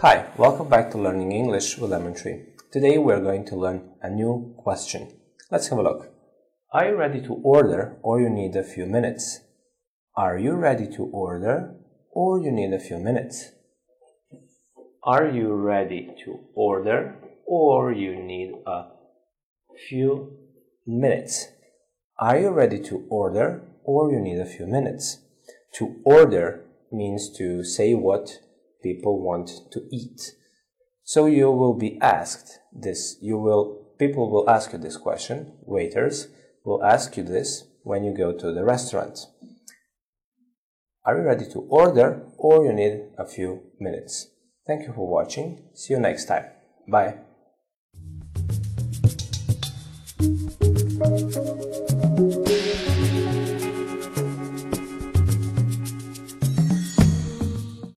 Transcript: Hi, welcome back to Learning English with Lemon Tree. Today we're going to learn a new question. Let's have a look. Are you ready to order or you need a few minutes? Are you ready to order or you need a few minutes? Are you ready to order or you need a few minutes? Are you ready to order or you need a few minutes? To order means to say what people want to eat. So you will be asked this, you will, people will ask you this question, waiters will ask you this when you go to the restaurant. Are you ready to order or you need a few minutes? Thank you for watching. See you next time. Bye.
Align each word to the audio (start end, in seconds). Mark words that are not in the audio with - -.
Hi, 0.00 0.26
welcome 0.36 0.68
back 0.68 0.92
to 0.92 0.96
Learning 0.96 1.32
English 1.32 1.76
with 1.76 1.90
Lemon 1.90 2.14
Tree. 2.14 2.44
Today 2.70 2.98
we're 2.98 3.18
going 3.20 3.44
to 3.46 3.56
learn 3.56 3.94
a 4.00 4.08
new 4.08 4.54
question. 4.56 5.08
Let's 5.50 5.66
have 5.70 5.78
a 5.80 5.82
look. 5.82 6.12
Are 6.72 6.90
you 6.90 6.94
ready 6.94 7.20
to 7.22 7.34
order 7.42 7.96
or 8.02 8.20
you 8.20 8.30
need 8.30 8.54
a 8.54 8.62
few 8.62 8.86
minutes? 8.86 9.40
Are 10.16 10.38
you 10.38 10.52
ready 10.52 10.86
to 10.94 11.02
order 11.06 11.74
or 12.12 12.40
you 12.40 12.52
need 12.52 12.72
a 12.72 12.78
few 12.78 13.00
minutes? 13.00 13.50
Are 15.02 15.26
you 15.26 15.52
ready 15.54 16.14
to 16.24 16.44
order 16.54 17.16
or 17.44 17.90
you 17.90 18.14
need 18.14 18.52
a 18.68 18.84
few 19.88 20.38
minutes? 20.86 21.48
Are 22.20 22.38
you 22.38 22.50
ready 22.50 22.78
to 22.82 23.04
order 23.10 23.62
or 23.82 24.12
you 24.12 24.20
need 24.20 24.38
a 24.38 24.46
few 24.46 24.68
minutes? 24.68 25.18
To 25.72 25.96
order 26.04 26.66
means 26.92 27.36
to 27.38 27.64
say 27.64 27.94
what 27.94 28.38
people 28.82 29.22
want 29.22 29.50
to 29.72 29.80
eat. 29.90 30.20
So 31.04 31.26
you 31.26 31.50
will 31.50 31.74
be 31.74 31.98
asked 32.00 32.58
this, 32.72 33.16
you 33.22 33.38
will, 33.38 33.94
people 33.98 34.30
will 34.30 34.48
ask 34.48 34.72
you 34.72 34.78
this 34.78 34.96
question, 34.96 35.54
waiters 35.62 36.28
will 36.64 36.84
ask 36.84 37.16
you 37.16 37.22
this 37.22 37.64
when 37.82 38.04
you 38.04 38.14
go 38.14 38.32
to 38.32 38.52
the 38.52 38.64
restaurant. 38.64 39.18
Are 41.04 41.16
you 41.16 41.24
ready 41.24 41.46
to 41.52 41.60
order 41.70 42.26
or 42.36 42.66
you 42.66 42.72
need 42.72 43.04
a 43.18 43.26
few 43.26 43.62
minutes? 43.80 44.28
Thank 44.66 44.86
you 44.86 44.92
for 44.92 45.08
watching. 45.08 45.70
See 45.74 45.94
you 45.94 46.00
next 46.00 46.26
time. 46.26 46.44
Bye. 46.86 47.27